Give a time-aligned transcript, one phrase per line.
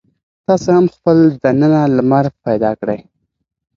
[0.45, 2.99] تاسې هم خپل دننه لمر پیدا کړئ.